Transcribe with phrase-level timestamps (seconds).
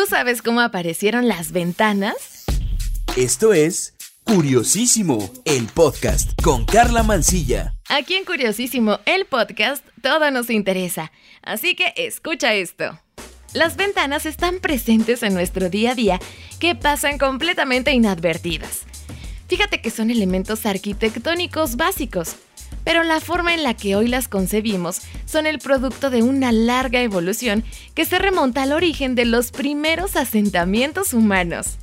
[0.00, 2.46] ¿Tú sabes cómo aparecieron las ventanas?
[3.18, 3.92] Esto es
[4.24, 7.74] Curiosísimo, el podcast con Carla Mancilla.
[7.86, 11.12] Aquí en Curiosísimo, el podcast, todo nos interesa.
[11.42, 12.98] Así que escucha esto.
[13.52, 16.20] Las ventanas están presentes en nuestro día a día
[16.58, 18.86] que pasan completamente inadvertidas.
[19.48, 22.36] Fíjate que son elementos arquitectónicos básicos,
[22.84, 27.02] pero la forma en la que hoy las concebimos son el producto de una larga
[27.02, 31.78] evolución que se remonta al origen de los primeros asentamientos humanos.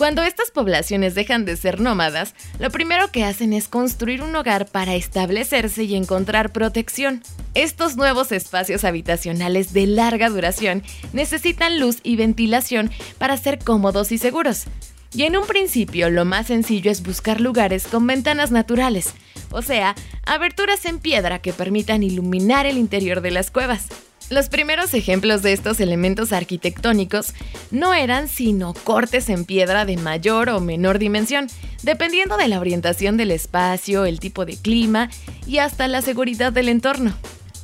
[0.00, 4.64] Cuando estas poblaciones dejan de ser nómadas, lo primero que hacen es construir un hogar
[4.64, 7.22] para establecerse y encontrar protección.
[7.52, 14.16] Estos nuevos espacios habitacionales de larga duración necesitan luz y ventilación para ser cómodos y
[14.16, 14.64] seguros.
[15.12, 19.12] Y en un principio lo más sencillo es buscar lugares con ventanas naturales,
[19.50, 23.88] o sea, aberturas en piedra que permitan iluminar el interior de las cuevas.
[24.30, 27.34] Los primeros ejemplos de estos elementos arquitectónicos
[27.72, 31.48] no eran sino cortes en piedra de mayor o menor dimensión,
[31.82, 35.10] dependiendo de la orientación del espacio, el tipo de clima
[35.46, 37.12] y hasta la seguridad del entorno.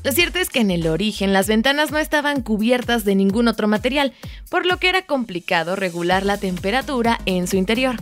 [0.03, 3.69] Lo cierto es que en el origen las ventanas no estaban cubiertas de ningún otro
[3.69, 4.13] material,
[4.51, 7.97] por lo que era complicado regular la temperatura en su interior.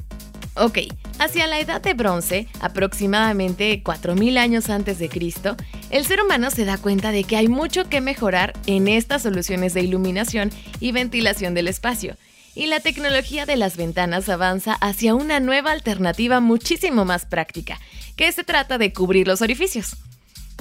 [0.55, 0.79] Ok,
[1.25, 5.57] hacia la edad de bronce, aproximadamente 4.000 años antes de Cristo,
[5.91, 9.75] el ser humano se da cuenta de que hay mucho que mejorar en estas soluciones
[9.75, 12.17] de iluminación y ventilación del espacio,
[12.55, 17.81] y la tecnología de las ventanas avanza hacia una nueva alternativa muchísimo más práctica,
[18.17, 19.97] que se trata de cubrir los orificios.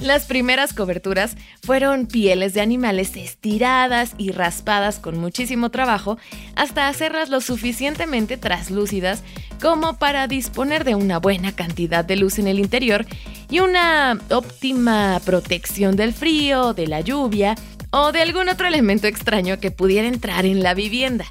[0.00, 6.18] Las primeras coberturas fueron pieles de animales estiradas y raspadas con muchísimo trabajo
[6.56, 9.22] hasta hacerlas lo suficientemente traslúcidas
[9.62, 13.06] como para disponer de una buena cantidad de luz en el interior
[13.48, 17.54] y una óptima protección del frío, de la lluvia
[17.90, 21.24] o de algún otro elemento extraño que pudiera entrar en la vivienda.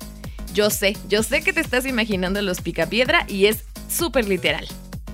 [0.54, 4.66] Yo sé, yo sé que te estás imaginando los picapiedra y es súper literal.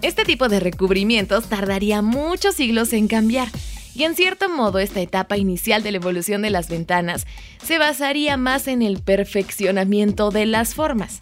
[0.02, 3.50] Este tipo de recubrimientos tardaría muchos siglos en cambiar,
[3.94, 7.28] y en cierto modo esta etapa inicial de la evolución de las ventanas
[7.62, 11.19] se basaría más en el perfeccionamiento de las formas.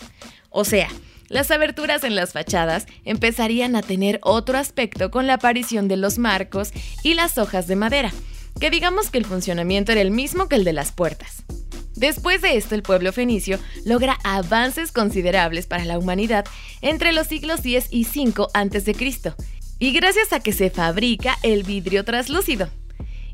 [0.51, 0.89] O sea,
[1.27, 6.19] las aberturas en las fachadas empezarían a tener otro aspecto con la aparición de los
[6.19, 8.13] marcos y las hojas de madera,
[8.59, 11.43] que digamos que el funcionamiento era el mismo que el de las puertas.
[11.97, 16.45] Después de esto, el pueblo fenicio logra avances considerables para la humanidad
[16.81, 18.95] entre los siglos 10 y 5 a.C.,
[19.79, 22.69] y gracias a que se fabrica el vidrio traslúcido.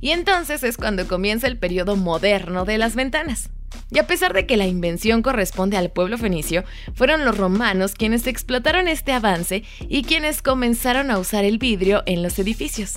[0.02, 3.50] Y entonces es cuando comienza el periodo moderno de las ventanas.
[3.90, 8.28] Y a pesar de que la invención corresponde al pueblo fenicio, fueron los romanos quienes
[8.28, 12.96] explotaron este avance y quienes comenzaron a usar el vidrio en los edificios.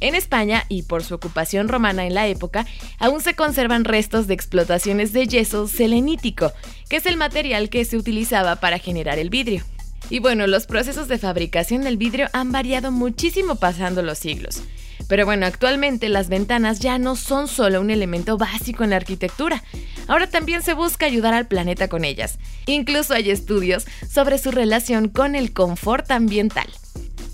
[0.00, 2.66] En España, y por su ocupación romana en la época,
[2.98, 6.52] aún se conservan restos de explotaciones de yeso selenítico,
[6.88, 9.64] que es el material que se utilizaba para generar el vidrio.
[10.10, 14.62] Y bueno, los procesos de fabricación del vidrio han variado muchísimo pasando los siglos.
[15.08, 19.62] Pero bueno, actualmente las ventanas ya no son solo un elemento básico en la arquitectura.
[20.06, 22.38] Ahora también se busca ayudar al planeta con ellas.
[22.66, 26.68] Incluso hay estudios sobre su relación con el confort ambiental.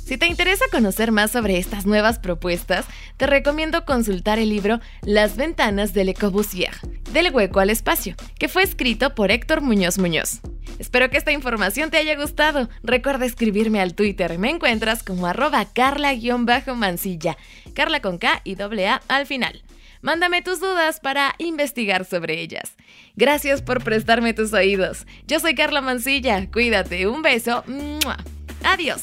[0.05, 2.85] Si te interesa conocer más sobre estas nuevas propuestas,
[3.17, 6.15] te recomiendo consultar el libro Las ventanas de Le
[7.13, 10.41] del hueco al espacio, que fue escrito por Héctor Muñoz Muñoz.
[10.79, 12.69] Espero que esta información te haya gustado.
[12.83, 14.39] Recuerda escribirme al Twitter.
[14.39, 17.37] Me encuentras como arroba carla-mancilla.
[17.75, 19.63] Carla con K y doble A al final.
[20.03, 22.77] Mándame tus dudas para investigar sobre ellas.
[23.17, 25.07] Gracias por prestarme tus oídos.
[25.27, 26.51] Yo soy Carla Mancilla.
[26.51, 27.07] Cuídate.
[27.07, 27.65] Un beso.
[28.65, 29.03] Adiós.